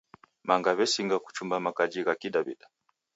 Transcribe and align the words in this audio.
Manga 0.47 0.71
w'esinga 0.77 1.17
kuchumba 1.25 1.55
makaji 1.65 2.01
gha 2.05 2.13
Kidaw'ida. 2.21 2.65